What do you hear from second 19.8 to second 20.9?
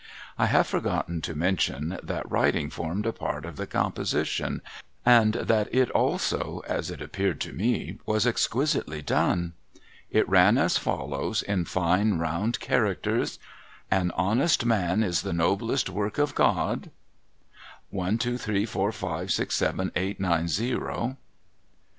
^s. d.